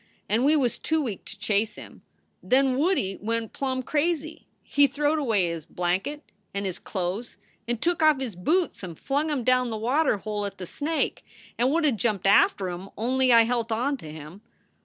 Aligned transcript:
And 0.27 0.43
we 0.43 0.55
was 0.55 0.79
too 0.79 0.99
weak 0.99 1.25
to 1.25 1.37
chase 1.37 1.75
him. 1.75 2.01
Then 2.41 2.75
Woodie 2.75 3.19
went 3.21 3.53
plumb 3.53 3.83
crazy. 3.83 4.47
He 4.63 4.87
thro 4.87 5.09
wed 5.11 5.19
away 5.19 5.47
his 5.49 5.67
blankit 5.67 6.21
and 6.55 6.65
his 6.65 6.79
clo 6.79 7.19
es 7.19 7.37
and 7.67 7.79
took 7.79 8.01
off 8.01 8.19
his 8.19 8.35
boots 8.35 8.81
and 8.81 8.97
flung 8.97 9.29
em 9.29 9.43
down 9.43 9.69
the 9.69 9.77
water 9.77 10.17
hole 10.17 10.47
at 10.47 10.57
the 10.57 10.65
snake, 10.65 11.23
and 11.55 11.69
would 11.71 11.83
ve 11.83 11.91
jumped 11.91 12.25
after 12.25 12.67
em, 12.69 12.89
only 12.97 13.31
I 13.31 13.43
helt 13.43 13.71
on 13.71 13.95
to 13.97 14.11
him. 14.11 14.41